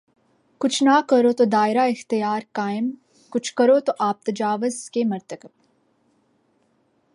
کچھ 0.57 0.83
نہ 0.83 0.99
کرو 1.09 1.31
تو 1.31 1.43
دائرہ 1.43 1.79
اختیار 1.79 2.41
قائم‘ 2.51 2.91
کچھ 3.29 3.53
کرو 3.53 3.79
تو 3.79 3.91
آپ 3.99 4.23
تجاوز 4.23 4.89
کے 4.89 5.03
مرتکب۔ 5.03 5.49